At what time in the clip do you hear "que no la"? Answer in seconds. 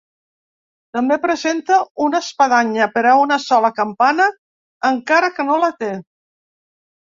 5.39-5.75